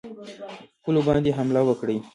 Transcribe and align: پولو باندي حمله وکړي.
پولو 0.83 0.99
باندي 1.07 1.31
حمله 1.37 1.61
وکړي. 1.65 1.97